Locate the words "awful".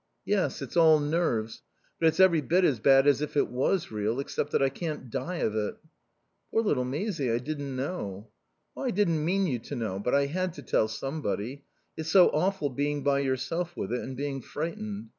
12.29-12.71